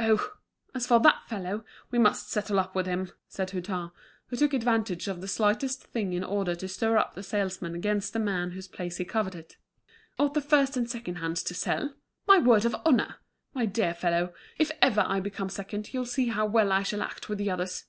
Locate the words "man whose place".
8.18-8.96